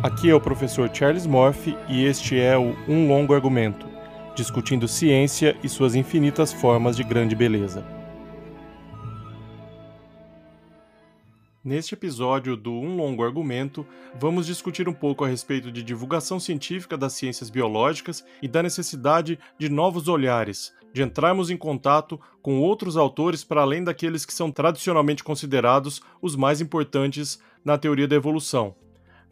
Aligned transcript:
Aqui 0.00 0.30
é 0.30 0.34
o 0.34 0.40
professor 0.40 0.88
Charles 0.94 1.26
Morphy 1.26 1.76
e 1.88 2.04
este 2.04 2.38
é 2.38 2.56
o 2.56 2.76
Um 2.86 3.08
Longo 3.08 3.34
Argumento, 3.34 3.84
discutindo 4.32 4.86
ciência 4.86 5.58
e 5.60 5.68
suas 5.68 5.96
infinitas 5.96 6.52
formas 6.52 6.96
de 6.96 7.02
grande 7.02 7.34
beleza. 7.34 7.84
Neste 11.64 11.94
episódio 11.94 12.56
do 12.56 12.70
Um 12.70 12.94
Longo 12.94 13.24
Argumento, 13.24 13.84
vamos 14.14 14.46
discutir 14.46 14.88
um 14.88 14.92
pouco 14.92 15.24
a 15.24 15.28
respeito 15.28 15.72
de 15.72 15.82
divulgação 15.82 16.38
científica 16.38 16.96
das 16.96 17.14
ciências 17.14 17.50
biológicas 17.50 18.24
e 18.40 18.46
da 18.46 18.62
necessidade 18.62 19.36
de 19.58 19.68
novos 19.68 20.06
olhares, 20.06 20.72
de 20.92 21.02
entrarmos 21.02 21.50
em 21.50 21.56
contato 21.56 22.20
com 22.40 22.60
outros 22.60 22.96
autores 22.96 23.42
para 23.42 23.62
além 23.62 23.82
daqueles 23.82 24.24
que 24.24 24.32
são 24.32 24.52
tradicionalmente 24.52 25.24
considerados 25.24 26.00
os 26.22 26.36
mais 26.36 26.60
importantes 26.60 27.40
na 27.64 27.76
teoria 27.76 28.06
da 28.06 28.14
evolução, 28.14 28.76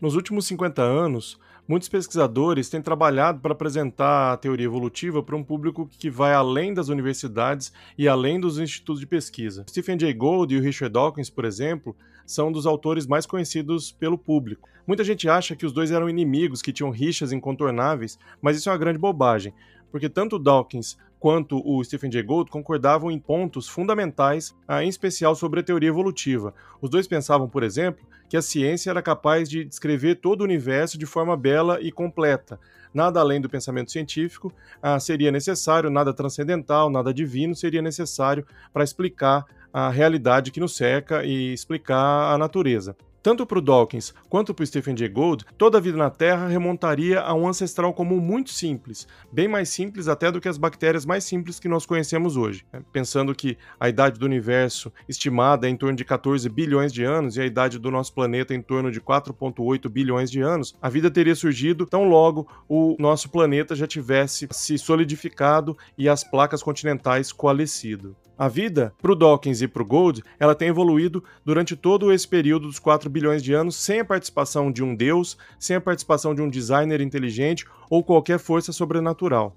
nos 0.01 0.15
últimos 0.15 0.47
50 0.47 0.83
anos, 0.83 1.39
muitos 1.67 1.89
pesquisadores 1.89 2.69
têm 2.69 2.83
trabalhado 2.83 3.41
para 3.41 3.53
apresentar 3.53 4.33
a 4.33 4.37
teoria 4.37 4.67
evolutiva 4.67 5.23
para 5.23 5.37
um 5.37 5.43
público 5.43 5.89
que 5.99 6.11
vai 6.11 6.35
além 6.35 6.75
das 6.75 6.89
universidades 6.89 7.73
e 7.97 8.07
além 8.07 8.39
dos 8.39 8.59
institutos 8.59 9.01
de 9.01 9.07
pesquisa. 9.07 9.65
Stephen 9.69 9.99
Jay 9.99 10.13
Gould 10.13 10.55
e 10.55 10.59
o 10.59 10.63
Richard 10.63 10.93
Dawkins, 10.93 11.31
por 11.31 11.45
exemplo, 11.45 11.97
são 12.27 12.53
dos 12.53 12.67
autores 12.67 13.07
mais 13.07 13.25
conhecidos 13.25 13.91
pelo 13.91 14.19
público. 14.19 14.69
Muita 14.87 15.03
gente 15.03 15.29
acha 15.29 15.57
que 15.57 15.65
os 15.65 15.73
dois 15.73 15.91
eram 15.91 16.11
inimigos, 16.11 16.61
que 16.61 16.73
tinham 16.73 16.91
rixas 16.91 17.33
incontornáveis, 17.33 18.19
mas 18.41 18.57
isso 18.57 18.69
é 18.69 18.73
uma 18.73 18.79
grande 18.79 18.99
bobagem, 18.99 19.55
porque 19.91 20.09
tanto 20.09 20.39
Dawkins 20.39 20.99
quanto 21.27 21.61
o 21.65 21.83
Stephen 21.83 22.13
Jay 22.13 22.23
Gould 22.23 22.49
concordavam 22.53 23.11
em 23.11 23.19
pontos 23.19 23.67
fundamentais, 23.67 24.55
ah, 24.69 24.85
em 24.85 24.89
especial 24.89 25.35
sobre 25.35 25.59
a 25.59 25.63
teoria 25.65 25.89
evolutiva. 25.89 26.55
Os 26.81 26.89
dois 26.89 27.09
pensavam, 27.09 27.49
por 27.49 27.65
exemplo, 27.65 28.07
que 28.29 28.37
a 28.37 28.43
ciência 28.43 28.91
era 28.91 29.03
capaz 29.03 29.51
de 29.51 29.65
descrever 29.65 30.21
todo 30.21 30.43
o 30.43 30.45
universo 30.45 30.97
de 30.97 31.05
forma 31.05 31.37
bela 31.37 31.81
e 31.81 31.91
completa. 31.91 32.61
Nada 32.95 33.19
além 33.19 33.41
do 33.41 33.49
pensamento 33.49 33.91
científico 33.91 34.53
ah, 34.81 35.01
seria 35.01 35.33
necessário, 35.33 35.91
nada 35.91 36.15
transcendental, 36.15 36.89
nada 36.89 37.13
divino 37.13 37.57
seria 37.57 37.83
necessário 37.83 38.47
para 38.73 38.85
explicar 38.85 39.45
a 39.73 39.91
realidade 39.91 40.53
que 40.53 40.61
nos 40.61 40.77
cerca 40.77 41.25
e 41.25 41.53
explicar 41.53 42.35
a 42.35 42.39
natureza. 42.39 42.97
Tanto 43.27 43.45
para 43.45 43.59
o 43.59 43.61
Dawkins 43.61 44.15
quanto 44.29 44.55
para 44.55 44.63
o 44.63 44.67
Stephen 44.69 44.97
Jay 44.97 45.09
Gould, 45.09 45.45
toda 45.59 45.79
a 45.79 45.81
vida 45.81 45.99
na 45.99 46.09
Terra 46.09 46.47
remontaria 46.47 47.21
a 47.21 47.35
um 47.35 47.49
ancestral 47.49 47.93
comum 47.93 48.21
muito 48.21 48.51
simples, 48.51 49.05
bem 49.33 49.49
mais 49.49 49.69
simples 49.69 50.07
até 50.07 50.31
do 50.31 50.41
que 50.41 50.49
as 50.49 50.57
bactérias 50.57 51.05
mais 51.05 51.25
simples 51.25 51.59
que 51.59 51.67
nós 51.67 51.85
conhecemos 51.85 52.37
hoje. 52.37 52.65
Né? 52.73 52.85
Pensando 52.93 53.35
que 53.35 53.59
a 53.81 53.89
idade 53.89 54.21
do 54.21 54.27
universo 54.27 54.93
estimada 55.09 55.67
é 55.67 55.71
em 55.71 55.77
torno 55.77 55.97
de 55.97 56.05
14 56.05 56.49
bilhões 56.49 56.93
de 56.93 57.03
anos 57.03 57.37
e 57.37 57.41
a 57.41 57.45
idade 57.45 57.81
do 57.81 57.91
nosso 57.91 58.15
planeta 58.15 58.55
é 58.55 58.57
em 58.57 58.63
torno 58.63 58.93
de 58.93 59.01
4,8 59.01 59.89
bilhões 59.89 60.31
de 60.31 60.41
anos, 60.41 60.77
a 60.81 60.89
vida 60.89 61.11
teria 61.11 61.35
surgido 61.35 61.85
tão 61.85 62.05
logo 62.05 62.47
o 62.69 62.95
nosso 62.97 63.29
planeta 63.29 63.75
já 63.75 63.89
tivesse 63.89 64.47
se 64.53 64.79
solidificado 64.79 65.77
e 65.99 66.09
as 66.09 66.23
placas 66.23 66.63
continentais 66.63 67.33
coalescido. 67.33 68.15
A 68.39 68.49
vida, 68.49 68.93
para 69.01 69.13
o 69.13 69.15
Dawkins 69.15 69.63
e 69.63 69.69
para 69.69 69.83
o 69.83 69.87
Gold, 69.87 70.23
ela 70.39 70.55
tem 70.55 70.69
evoluído 70.69 71.25
durante 71.43 71.75
todo 71.75 72.13
esse 72.13 72.29
período 72.29 72.67
dos 72.67 72.79
4 72.79 73.09
bilhões 73.09 73.43
de 73.43 73.55
anos 73.55 73.77
sem 73.77 74.01
a 74.01 74.05
participação 74.05 74.71
de 74.71 74.85
um 74.85 74.95
deus, 74.95 75.39
sem 75.59 75.75
a 75.75 75.81
participação 75.81 76.35
de 76.35 76.43
um 76.43 76.49
designer 76.51 77.01
inteligente 77.01 77.65
ou 77.89 78.05
qualquer 78.05 78.39
força 78.39 78.73
sobrenatural. 78.73 79.57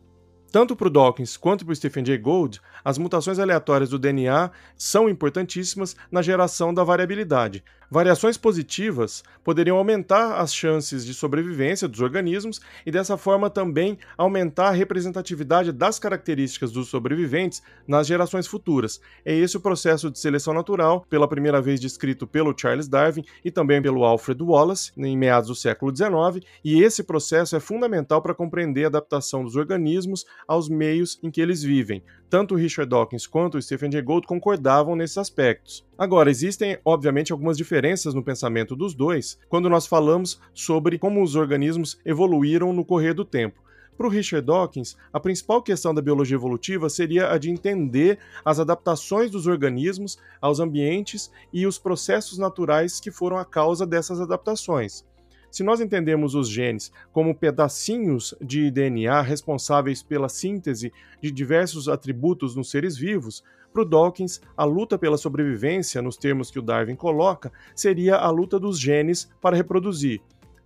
Tanto 0.50 0.78
para 0.78 0.88
o 0.88 0.90
Dawkins 0.90 1.36
quanto 1.36 1.66
para 1.66 1.74
o 1.74 1.76
Stephen 1.76 2.06
Jay 2.06 2.18
Gould, 2.18 2.62
as 2.84 2.98
mutações 2.98 3.38
aleatórias 3.38 3.90
do 3.90 4.00
DNA 4.00 4.50
são 4.78 5.10
importantíssimas 5.10 5.94
na 6.10 6.22
geração 6.22 6.74
da 6.74 6.84
variabilidade. 6.84 7.62
Variações 7.92 8.38
positivas 8.38 9.24
poderiam 9.44 9.76
aumentar 9.76 10.40
as 10.40 10.54
chances 10.54 11.04
de 11.04 11.12
sobrevivência 11.12 11.88
dos 11.88 12.02
organismos 12.02 12.62
e, 12.86 12.92
dessa 12.92 13.18
forma, 13.18 13.50
também 13.50 13.98
aumentar 14.16 14.68
a 14.68 14.72
representatividade 14.72 15.72
das 15.72 15.98
características 15.98 16.72
dos 16.72 16.88
sobreviventes 16.88 17.64
nas 17.88 18.06
gerações 18.06 18.46
futuras. 18.46 19.02
É 19.26 19.34
esse 19.34 19.58
o 19.58 19.60
processo 19.60 20.12
de 20.12 20.20
seleção 20.20 20.54
natural, 20.54 21.04
pela 21.10 21.28
primeira 21.28 21.60
vez 21.60 21.80
descrito 21.80 22.28
pelo 22.28 22.54
Charles 22.56 22.88
Darwin 22.88 23.26
e 23.44 23.50
também 23.50 23.82
pelo 23.82 24.04
Alfred 24.04 24.44
Wallace, 24.44 24.92
em 24.96 25.18
meados 25.18 25.48
do 25.48 25.56
século 25.56 25.96
XIX, 25.96 26.46
e 26.64 26.84
esse 26.84 27.04
processo 27.04 27.56
é 27.56 27.60
fundamental 27.60 28.22
para 28.22 28.36
compreender 28.36 28.84
a 28.84 28.88
adaptação 28.88 29.44
dos 29.44 29.56
organismos 29.56 30.26
aos 30.48 30.70
meios 30.70 31.20
em 31.24 31.32
que 31.32 31.42
eles 31.42 31.64
vivem. 31.64 32.04
Tanto 32.30 32.54
Richard 32.54 32.88
Dawkins 32.88 33.26
quanto 33.26 33.58
o 33.58 33.62
Stephen 33.62 33.92
Jay 33.92 34.04
Gould 34.04 34.28
concordavam 34.28 34.96
nesses 34.96 35.18
aspectos. 35.18 35.84
Agora, 35.98 36.30
existem, 36.30 36.78
obviamente, 36.86 37.32
algumas 37.32 37.58
diferenças 37.58 38.14
no 38.14 38.24
pensamento 38.24 38.76
dos 38.76 38.94
dois 38.94 39.40
quando 39.50 39.68
nós 39.68 39.88
falamos 39.88 40.40
sobre 40.54 41.00
como 41.00 41.24
os 41.24 41.36
organismos 41.36 42.00
evoluíram 42.06 42.72
no 42.72 42.86
correr 42.86 43.16
do 43.16 43.26
tempo. 43.26 43.60
Para 43.98 44.06
o 44.06 44.10
Richard 44.10 44.46
Dawkins, 44.46 44.96
a 45.12 45.20
principal 45.20 45.62
questão 45.62 45.94
da 45.94 46.04
biologia 46.04 46.36
evolutiva 46.36 46.88
seria 46.88 47.32
a 47.32 47.38
de 47.40 47.50
entender 47.50 48.20
as 48.46 48.60
adaptações 48.60 49.32
dos 49.32 49.48
organismos 49.48 50.18
aos 50.40 50.60
ambientes 50.60 51.32
e 51.52 51.66
os 51.66 51.80
processos 51.80 52.38
naturais 52.38 53.00
que 53.00 53.12
foram 53.12 53.38
a 53.38 53.44
causa 53.44 53.86
dessas 53.86 54.22
adaptações. 54.22 55.04
Se 55.52 55.64
nós 55.64 55.82
entendemos 55.82 56.36
os 56.36 56.48
genes 56.48 56.92
como 57.12 57.36
pedacinhos 57.36 58.36
de 58.42 58.70
DNA 58.70 59.22
responsáveis 59.22 60.04
pela 60.04 60.30
síntese 60.30 60.92
de 61.22 61.32
diversos 61.32 61.90
atributos 61.90 62.56
nos 62.56 62.70
seres 62.70 62.96
vivos, 62.96 63.44
para 63.72 63.84
o 63.84 63.86
Dawkins, 63.86 64.42
a 64.58 64.64
luta 64.64 64.98
pela 64.98 65.18
sobrevivência, 65.18 66.02
nos 66.02 66.18
termos 66.18 66.50
que 66.50 66.60
o 66.60 66.62
Darwin 66.62 66.96
coloca, 66.96 67.52
seria 67.76 68.16
a 68.16 68.30
luta 68.30 68.60
dos 68.60 68.80
genes 68.80 69.30
para 69.40 69.56
reproduzir. 69.56 70.22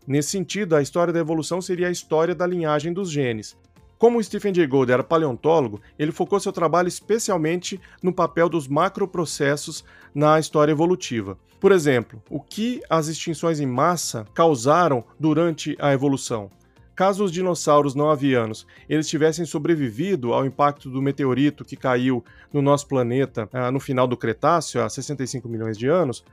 Nesse 0.08 0.32
sentido, 0.32 0.76
a 0.76 0.82
história 0.82 1.14
da 1.14 1.20
evolução 1.20 1.62
seria 1.62 1.88
a 1.88 1.92
história 1.92 2.36
da 2.36 2.48
linhagem 2.48 2.94
dos 2.94 3.10
genes. 3.10 3.58
Como 3.98 4.22
Stephen 4.22 4.54
Jay 4.54 4.68
Gould 4.68 4.92
era 4.92 5.04
paleontólogo, 5.04 5.82
ele 5.98 6.12
focou 6.12 6.40
seu 6.40 6.52
trabalho 6.52 6.88
especialmente 6.88 7.80
no 8.02 8.14
papel 8.14 8.50
dos 8.50 8.68
macroprocessos 8.68 9.84
na 10.14 10.40
história 10.40 10.72
evolutiva. 10.72 11.38
Por 11.60 11.72
exemplo, 11.72 12.22
o 12.30 12.42
que 12.42 12.82
as 12.90 13.08
extinções 13.08 13.60
em 13.62 13.66
massa 13.66 14.26
causaram 14.34 15.04
durante 15.18 15.78
a 15.80 15.94
evolução? 15.94 16.52
Caso 16.96 17.24
os 17.24 17.32
dinossauros 17.32 17.96
não 17.96 18.12
avianos 18.12 18.68
eles 18.88 19.08
tivessem 19.08 19.46
sobrevivido 19.46 20.34
ao 20.34 20.46
impacto 20.46 20.90
do 20.90 21.02
meteorito 21.02 21.66
que 21.66 21.76
caiu 21.76 22.24
no 22.52 22.62
nosso 22.62 22.88
planeta 22.88 23.50
ah, 23.52 23.72
no 23.72 23.80
final 23.80 24.06
do 24.06 24.16
Cretáceo, 24.16 24.84
há 24.84 24.90
65 24.90 25.50
milhões 25.50 25.78
de 25.78 25.88
anos, 25.88 26.24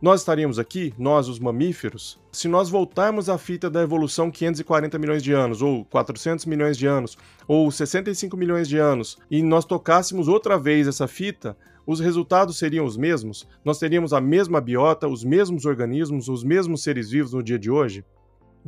nós 0.00 0.20
estaríamos 0.20 0.60
aqui, 0.60 0.94
nós 0.96 1.28
os 1.28 1.40
mamíferos, 1.40 2.20
se 2.30 2.46
nós 2.46 2.70
voltarmos 2.70 3.28
à 3.28 3.36
fita 3.36 3.68
da 3.68 3.82
evolução 3.82 4.30
540 4.30 4.96
milhões 4.96 5.22
de 5.24 5.32
anos, 5.32 5.60
ou 5.60 5.84
400 5.86 6.46
milhões 6.46 6.78
de 6.78 6.86
anos, 6.86 7.18
ou 7.48 7.68
65 7.68 8.36
milhões 8.36 8.68
de 8.68 8.78
anos, 8.78 9.18
e 9.28 9.42
nós 9.42 9.64
tocássemos 9.64 10.28
outra 10.28 10.56
vez 10.56 10.86
essa 10.86 11.08
fita, 11.08 11.56
os 11.84 11.98
resultados 11.98 12.58
seriam 12.58 12.84
os 12.84 12.96
mesmos? 12.96 13.48
Nós 13.64 13.78
teríamos 13.78 14.12
a 14.12 14.20
mesma 14.20 14.60
biota, 14.60 15.08
os 15.08 15.24
mesmos 15.24 15.64
organismos, 15.64 16.28
os 16.28 16.44
mesmos 16.44 16.82
seres 16.82 17.10
vivos 17.10 17.32
no 17.32 17.42
dia 17.42 17.58
de 17.58 17.70
hoje? 17.70 18.04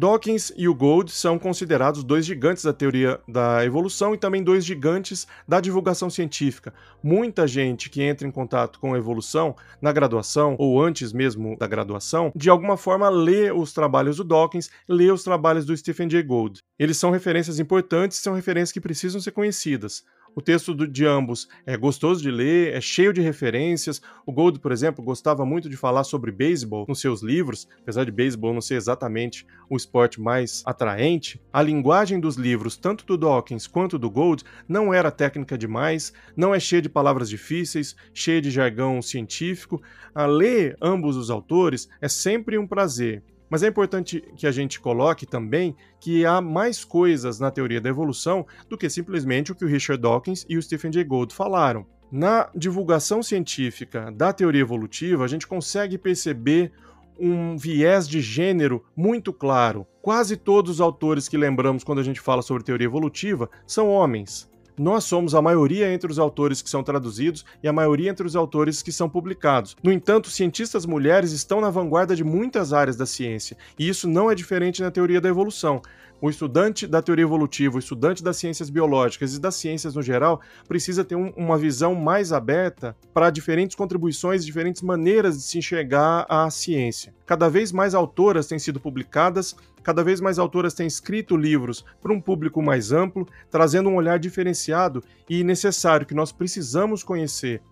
Dawkins 0.01 0.51
e 0.57 0.67
o 0.67 0.75
Gould 0.75 1.13
são 1.13 1.39
considerados 1.39 2.03
dois 2.03 2.25
gigantes 2.25 2.65
da 2.65 2.73
teoria 2.73 3.21
da 3.29 3.63
evolução 3.67 4.15
e 4.15 4.17
também 4.17 4.43
dois 4.43 4.65
gigantes 4.65 5.27
da 5.47 5.61
divulgação 5.61 6.09
científica. 6.09 6.73
Muita 7.03 7.47
gente 7.47 7.91
que 7.91 8.03
entra 8.03 8.27
em 8.27 8.31
contato 8.31 8.81
com 8.81 8.95
a 8.95 8.97
evolução 8.97 9.55
na 9.79 9.93
graduação 9.93 10.57
ou 10.59 10.83
antes 10.83 11.13
mesmo 11.13 11.55
da 11.59 11.67
graduação, 11.67 12.33
de 12.35 12.49
alguma 12.49 12.79
forma 12.79 13.11
lê 13.11 13.53
os 13.53 13.75
trabalhos 13.75 14.17
do 14.17 14.25
Dawkins, 14.25 14.71
lê 14.89 15.13
os 15.13 15.23
trabalhos 15.23 15.67
do 15.67 15.77
Stephen 15.77 16.09
Jay 16.09 16.23
Gould. 16.23 16.61
Eles 16.79 16.97
são 16.97 17.11
referências 17.11 17.61
importantes, 17.61 18.21
são 18.21 18.33
referências 18.33 18.73
que 18.73 18.81
precisam 18.81 19.21
ser 19.21 19.33
conhecidas. 19.33 20.03
O 20.33 20.41
texto 20.41 20.75
de 20.75 21.05
ambos 21.05 21.49
é 21.67 21.77
gostoso 21.77 22.23
de 22.23 22.31
ler, 22.31 22.73
é 22.73 22.81
cheio 22.81 23.13
de 23.13 23.21
referências. 23.21 24.01
O 24.25 24.33
Gold, 24.33 24.61
por 24.61 24.71
exemplo, 24.71 25.05
gostava 25.05 25.45
muito 25.45 25.69
de 25.69 25.77
falar 25.77 26.05
sobre 26.05 26.31
beisebol 26.31 26.87
nos 26.89 27.01
seus 27.01 27.21
livros, 27.21 27.69
apesar 27.83 28.05
de 28.05 28.13
beisebol 28.13 28.55
não 28.55 28.61
ser 28.61 28.77
exatamente 28.77 29.45
o 29.69 29.77
esporte 29.77 30.21
mais 30.21 30.63
atraente. 30.65 31.43
A 31.53 31.61
linguagem 31.61 32.21
dos 32.21 32.37
livros, 32.37 32.77
tanto 32.77 33.05
do 33.05 33.19
Dawkins 33.19 33.67
quanto 33.67 33.99
do 33.99 34.09
Gold, 34.09 34.45
não 34.69 34.95
era 34.95 35.11
técnica 35.11 35.59
demais, 35.59 36.13
não 36.37 36.55
é 36.55 36.61
cheia 36.61 36.81
de 36.81 36.89
palavras 36.89 37.29
difíceis, 37.29 37.97
cheia 38.15 38.41
de 38.41 38.53
jargão 38.53 39.03
científico. 39.03 39.83
A 40.15 40.27
ler 40.27 40.77
ambos 40.81 41.17
os 41.17 41.29
autores 41.29 41.89
é 42.01 42.09
sempre 42.09 42.57
um 42.57 42.69
prazer. 42.69 43.23
Mas 43.51 43.65
é 43.65 43.67
importante 43.67 44.23
que 44.37 44.47
a 44.47 44.53
gente 44.53 44.79
coloque 44.79 45.27
também 45.27 45.77
que 45.99 46.25
há 46.25 46.41
mais 46.41 46.85
coisas 46.85 47.41
na 47.41 47.51
teoria 47.51 47.81
da 47.81 47.89
evolução 47.89 48.47
do 48.69 48.79
que 48.79 48.89
simplesmente 48.89 49.51
o 49.51 49.55
que 49.55 49.65
o 49.65 49.69
Richard 49.69 50.01
Dawkins 50.01 50.47
e 50.49 50.57
o 50.57 50.63
Stephen 50.63 50.93
Jay 50.93 51.03
Gould 51.03 51.35
falaram. 51.35 51.85
Na 52.13 52.49
divulgação 52.55 53.23
científica 53.23 54.11
da 54.13 54.33
teoria 54.33 54.61
evolutiva, 54.61 55.25
a 55.25 55.29
gente 55.29 55.47
consegue 55.47 55.99
perceber 55.99 56.73
um 57.19 57.57
viés 57.57 58.09
de 58.09 58.21
gênero 58.21 58.85
muito 58.97 59.33
claro. 59.33 59.87
Quase 60.01 60.37
todos 60.37 60.73
os 60.73 60.81
autores 60.81 61.29
que 61.29 61.37
lembramos 61.37 61.85
quando 61.85 61.99
a 61.99 62.05
gente 62.05 62.21
fala 62.21 62.41
sobre 62.41 62.65
teoria 62.65 62.87
evolutiva 62.87 63.51
são 63.67 63.89
homens. 63.91 64.51
Nós 64.81 65.05
somos 65.05 65.35
a 65.35 65.43
maioria 65.43 65.93
entre 65.93 66.11
os 66.11 66.19
autores 66.19 66.63
que 66.63 66.71
são 66.71 66.83
traduzidos 66.83 67.45
e 67.63 67.69
a 67.69 67.73
maioria 67.73 68.09
entre 68.09 68.27
os 68.27 68.35
autores 68.35 68.83
que 68.83 68.91
são 68.91 69.11
publicados. 69.11 69.77
No 69.83 69.93
entanto, 69.93 70.31
cientistas 70.31 70.87
mulheres 70.87 71.33
estão 71.33 71.61
na 71.61 71.69
vanguarda 71.69 72.17
de 72.17 72.25
muitas 72.25 72.73
áreas 72.73 72.97
da 72.97 73.05
ciência, 73.05 73.59
e 73.79 73.87
isso 73.87 74.09
não 74.09 74.31
é 74.31 74.35
diferente 74.35 74.81
na 74.81 74.91
teoria 74.91 75.21
da 75.21 75.29
evolução. 75.29 75.83
O 76.23 76.29
estudante 76.29 76.87
da 76.87 77.01
teoria 77.01 77.25
evolutiva, 77.25 77.77
o 77.77 77.79
estudante 77.79 78.23
das 78.23 78.37
ciências 78.37 78.69
biológicas 78.69 79.35
e 79.35 79.41
das 79.41 79.55
ciências 79.55 79.95
no 79.95 80.03
geral, 80.03 80.41
precisa 80.69 81.03
ter 81.03 81.15
um, 81.15 81.31
uma 81.35 81.57
visão 81.57 81.95
mais 81.95 82.31
aberta 82.31 82.95
para 83.15 83.31
diferentes 83.31 83.75
contribuições, 83.75 84.45
diferentes 84.45 84.83
maneiras 84.83 85.37
de 85.39 85.43
se 85.43 85.59
enxergar 85.59 86.27
a 86.29 86.51
ciência. 86.51 87.15
Cada 87.25 87.49
vez 87.49 87.73
mais 87.73 87.95
autoras 87.95 88.47
têm 88.47 88.59
sido 88.59 88.79
publicadas, 88.79 89.57
cada 89.83 90.05
vez 90.05 90.21
mais 90.21 90.39
autoras 90.39 90.75
têm 90.75 90.87
escrito 90.87 91.37
livros 91.37 91.85
para 92.01 92.13
um 92.13 92.21
público 92.21 92.63
mais 92.63 92.93
amplo, 92.93 93.27
trazendo 93.51 93.89
um 93.89 93.97
olhar 93.97 94.19
diferenciado 94.19 95.03
e 95.29 95.43
necessário 95.43 96.07
que 96.07 96.15
nós 96.15 96.33
precisamos 96.33 97.03
conhecer. 97.03 97.63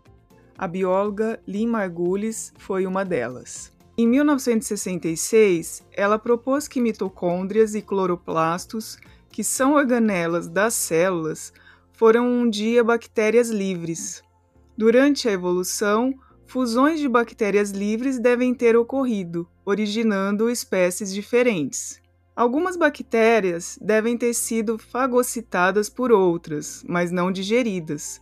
A 0.57 0.67
bióloga 0.67 1.41
Lynn 1.47 1.71
Margulis 1.71 2.53
foi 2.59 2.87
uma 2.87 3.05
delas. 3.05 3.73
Em 3.97 4.07
1966, 4.07 5.85
ela 5.93 6.19
propôs 6.19 6.69
que 6.69 6.81
mitocôndrias 6.81 7.75
e 7.75 7.83
cloroplastos, 7.83 8.97
que 9.29 9.43
são 9.43 9.75
organelas 9.75 10.49
das 10.49 10.75
células, 10.75 11.53
foram 11.93 12.29
um 12.29 12.49
dia 12.49 12.85
bactérias 12.85 13.51
livres. 13.51 14.23
Durante 14.77 15.29
a 15.29 15.33
evolução, 15.33 16.15
fusões 16.49 16.99
de 16.99 17.07
bactérias 17.07 17.73
livres 17.73 18.19
devem 18.19 18.55
ter 18.55 18.75
ocorrido, 18.75 19.47
originando 19.67 20.49
espécies 20.49 21.13
diferentes. 21.13 22.01
Algumas 22.35 22.75
bactérias 22.75 23.79
devem 23.83 24.17
ter 24.17 24.33
sido 24.33 24.79
fagocitadas 24.79 25.91
por 25.91 26.11
outras, 26.11 26.83
mas 26.89 27.13
não 27.13 27.31
digeridas. 27.31 28.19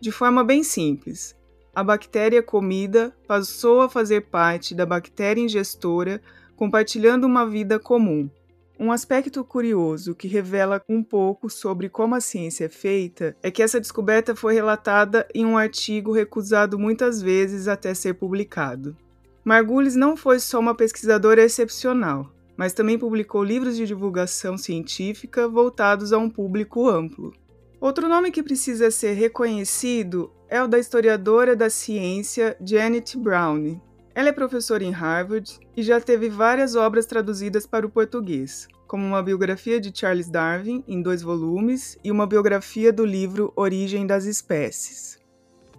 De 0.00 0.12
forma 0.12 0.44
bem 0.44 0.62
simples, 0.62 1.34
a 1.74 1.82
bactéria 1.82 2.40
comida 2.40 3.12
passou 3.26 3.80
a 3.80 3.88
fazer 3.88 4.26
parte 4.26 4.72
da 4.72 4.86
bactéria 4.86 5.42
ingestora, 5.42 6.22
compartilhando 6.54 7.24
uma 7.24 7.44
vida 7.44 7.80
comum. 7.80 8.30
Um 8.78 8.92
aspecto 8.92 9.42
curioso 9.42 10.14
que 10.14 10.28
revela 10.28 10.82
um 10.86 11.02
pouco 11.02 11.48
sobre 11.48 11.88
como 11.88 12.14
a 12.14 12.20
ciência 12.20 12.66
é 12.66 12.68
feita 12.68 13.34
é 13.42 13.50
que 13.50 13.62
essa 13.62 13.80
descoberta 13.80 14.36
foi 14.36 14.52
relatada 14.52 15.26
em 15.34 15.46
um 15.46 15.56
artigo 15.56 16.12
recusado 16.12 16.78
muitas 16.78 17.22
vezes 17.22 17.68
até 17.68 17.94
ser 17.94 18.14
publicado. 18.14 18.94
Margulis 19.42 19.96
não 19.96 20.14
foi 20.14 20.38
só 20.38 20.58
uma 20.58 20.74
pesquisadora 20.74 21.42
excepcional, 21.42 22.30
mas 22.54 22.74
também 22.74 22.98
publicou 22.98 23.42
livros 23.42 23.76
de 23.76 23.86
divulgação 23.86 24.58
científica 24.58 25.48
voltados 25.48 26.12
a 26.12 26.18
um 26.18 26.28
público 26.28 26.86
amplo. 26.86 27.32
Outro 27.80 28.08
nome 28.08 28.30
que 28.30 28.42
precisa 28.42 28.90
ser 28.90 29.12
reconhecido 29.12 30.30
é 30.48 30.62
o 30.62 30.68
da 30.68 30.78
historiadora 30.78 31.56
da 31.56 31.70
ciência 31.70 32.56
Janet 32.60 33.16
Brown. 33.16 33.80
Ela 34.16 34.30
é 34.30 34.32
professora 34.32 34.82
em 34.82 34.90
Harvard 34.90 35.60
e 35.76 35.82
já 35.82 36.00
teve 36.00 36.28
várias 36.28 36.74
obras 36.74 37.06
traduzidas 37.06 37.66
para 37.66 37.86
o 37.86 37.90
português, 37.90 38.66
como 38.88 39.04
uma 39.04 39.22
biografia 39.22 39.80
de 39.80 39.96
Charles 39.96 40.28
Darwin 40.28 40.82
em 40.88 41.00
dois 41.00 41.22
volumes 41.22 41.96
e 42.02 42.10
uma 42.10 42.26
biografia 42.26 42.92
do 42.92 43.04
livro 43.04 43.52
Origem 43.54 44.06
das 44.06 44.24
Espécies. 44.24 45.20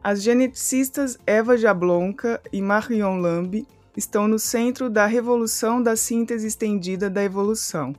As 0.03 0.21
geneticistas 0.21 1.17
Eva 1.25 1.57
Jablonka 1.57 2.39
e 2.53 2.61
Marion 2.61 3.19
Lamb 3.19 3.67
estão 3.97 4.27
no 4.27 4.37
centro 4.37 4.89
da 4.89 5.07
revolução 5.07 5.81
da 5.81 5.95
síntese 5.95 6.45
estendida 6.47 7.09
da 7.09 7.23
evolução 7.23 7.93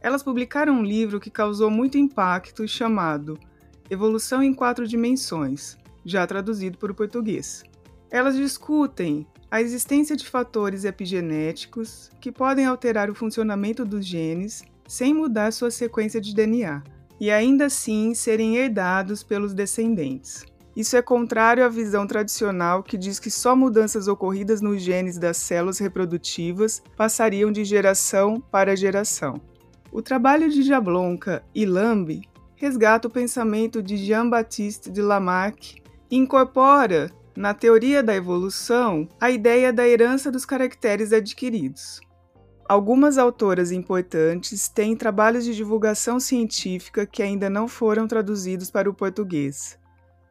elas 0.00 0.22
publicaram 0.22 0.74
um 0.74 0.84
livro 0.84 1.18
que 1.18 1.30
causou 1.30 1.70
muito 1.70 1.98
impacto 1.98 2.66
chamado 2.68 3.38
Evolução 3.90 4.42
em 4.42 4.54
Quatro 4.54 4.86
Dimensões, 4.86 5.76
já 6.04 6.26
traduzido 6.26 6.78
para 6.78 6.92
o 6.92 6.94
português. 6.94 7.64
Elas 8.10 8.36
discutem 8.36 9.26
a 9.50 9.62
existência 9.62 10.14
de 10.14 10.28
fatores 10.28 10.84
epigenéticos 10.84 12.10
que 12.20 12.30
podem 12.30 12.66
alterar 12.66 13.10
o 13.10 13.14
funcionamento 13.14 13.84
dos 13.84 14.04
genes 14.04 14.62
sem 14.86 15.14
mudar 15.14 15.52
sua 15.52 15.70
sequência 15.70 16.20
de 16.20 16.34
DNA 16.34 16.82
e 17.20 17.30
ainda 17.30 17.66
assim 17.66 18.14
serem 18.14 18.56
herdados 18.56 19.22
pelos 19.22 19.54
descendentes. 19.54 20.44
Isso 20.76 20.96
é 20.96 21.02
contrário 21.02 21.64
à 21.64 21.68
visão 21.68 22.06
tradicional 22.06 22.82
que 22.82 22.96
diz 22.96 23.18
que 23.18 23.30
só 23.30 23.56
mudanças 23.56 24.06
ocorridas 24.06 24.60
nos 24.60 24.80
genes 24.80 25.18
das 25.18 25.36
células 25.36 25.78
reprodutivas 25.78 26.82
passariam 26.96 27.50
de 27.50 27.64
geração 27.64 28.40
para 28.40 28.76
geração. 28.76 29.40
O 29.90 30.00
trabalho 30.02 30.48
de 30.48 30.62
Jablonka 30.62 31.42
e 31.54 31.66
Lamb 31.66 32.22
resgata 32.54 33.08
o 33.08 33.10
pensamento 33.10 33.82
de 33.82 33.96
Jean-Baptiste 33.96 34.90
de 34.90 35.00
Lamarck 35.00 35.82
e 36.10 36.16
incorpora, 36.16 37.10
na 37.38 37.54
teoria 37.54 38.02
da 38.02 38.16
evolução, 38.16 39.08
a 39.20 39.30
ideia 39.30 39.72
da 39.72 39.86
herança 39.86 40.28
dos 40.28 40.44
caracteres 40.44 41.12
adquiridos. 41.12 42.00
Algumas 42.68 43.16
autoras 43.16 43.70
importantes 43.70 44.68
têm 44.68 44.96
trabalhos 44.96 45.44
de 45.44 45.54
divulgação 45.54 46.18
científica 46.18 47.06
que 47.06 47.22
ainda 47.22 47.48
não 47.48 47.68
foram 47.68 48.08
traduzidos 48.08 48.72
para 48.72 48.90
o 48.90 48.92
português. 48.92 49.78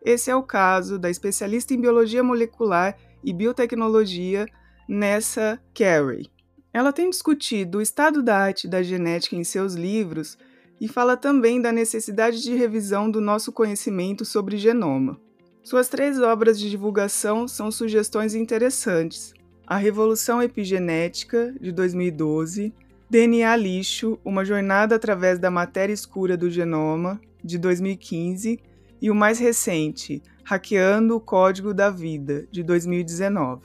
Esse 0.03 0.29
é 0.29 0.35
o 0.35 0.43
caso 0.43 0.99
da 0.99 1.09
especialista 1.09 1.73
em 1.73 1.79
biologia 1.79 2.21
molecular 2.21 2.97
e 3.23 3.31
biotecnologia 3.31 4.45
Nessa 4.85 5.57
Carey. 5.73 6.29
Ela 6.73 6.91
tem 6.91 7.09
discutido 7.09 7.77
o 7.77 7.81
estado 7.81 8.21
da 8.21 8.37
arte 8.37 8.67
da 8.67 8.83
genética 8.83 9.37
em 9.37 9.45
seus 9.45 9.75
livros 9.75 10.37
e 10.79 10.89
fala 10.89 11.15
também 11.15 11.61
da 11.61 11.71
necessidade 11.71 12.43
de 12.43 12.53
revisão 12.53 13.09
do 13.09 13.21
nosso 13.21 13.53
conhecimento 13.53 14.25
sobre 14.25 14.57
genoma. 14.57 15.25
Suas 15.67 15.89
três 15.89 16.17
obras 16.21 16.57
de 16.57 16.69
divulgação 16.69 17.45
são 17.45 17.69
sugestões 17.69 18.33
interessantes: 18.33 19.33
A 19.67 19.75
Revolução 19.75 20.41
Epigenética, 20.41 21.53
de 21.59 21.73
2012, 21.73 22.73
DNA 23.09 23.53
Lixo 23.57 24.17
Uma 24.23 24.45
Jornada 24.45 24.95
através 24.95 25.37
da 25.37 25.51
Matéria 25.51 25.91
Escura 25.91 26.37
do 26.37 26.49
Genoma, 26.49 27.19
de 27.43 27.57
2015, 27.57 28.61
e 29.01 29.11
o 29.11 29.13
mais 29.13 29.39
recente, 29.39 30.23
Hackeando 30.45 31.17
o 31.17 31.19
Código 31.19 31.73
da 31.73 31.89
Vida, 31.89 32.47
de 32.49 32.63
2019. 32.63 33.63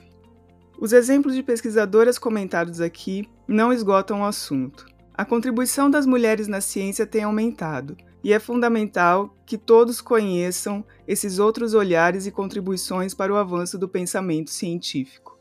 Os 0.81 0.93
exemplos 0.93 1.37
de 1.37 1.43
pesquisadoras 1.45 2.19
comentados 2.19 2.81
aqui 2.81 3.29
não 3.47 3.73
esgotam 3.73 4.23
o 4.23 4.25
assunto. 4.25 4.87
A 5.15 5.25
contribuição 5.25 5.89
das 5.89 6.05
mulheres 6.05 6.49
na 6.49 6.61
ciência 6.61 7.07
tem 7.07 7.23
aumentado, 7.23 7.97
e 8.23 8.33
é 8.33 8.39
fundamental 8.39 9.37
que 9.45 9.59
todos 9.59 10.01
conheçam 10.01 10.85
esses 11.07 11.39
outros 11.39 11.75
olhares 11.75 12.27
e 12.27 12.31
contribuições 12.31 13.15
para 13.15 13.33
o 13.33 13.37
avanço 13.37 13.79
do 13.79 13.89
pensamento 13.89 14.51
científico. 14.51 15.39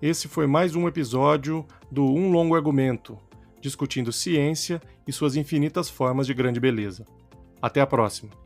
Esse 0.00 0.28
foi 0.28 0.46
mais 0.46 0.74
um 0.74 0.88
episódio 0.88 1.66
do 1.90 2.04
Um 2.04 2.30
Longo 2.30 2.54
Argumento, 2.54 3.18
discutindo 3.60 4.12
ciência 4.12 4.80
e 5.06 5.12
suas 5.12 5.36
infinitas 5.36 5.90
formas 5.90 6.26
de 6.26 6.34
grande 6.34 6.58
beleza. 6.58 7.04
Até 7.60 7.80
a 7.80 7.86
próxima! 7.86 8.39